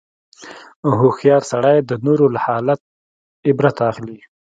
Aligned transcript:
هوښیار 0.99 1.43
سړی 1.51 1.77
د 1.81 1.91
نورو 2.05 2.25
له 2.33 2.39
حاله 2.45 2.75
عبرت 3.47 3.77
اخلي. 3.89 4.17